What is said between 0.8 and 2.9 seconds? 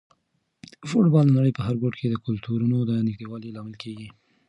فوټبال د نړۍ په هر ګوټ کې د کلتورونو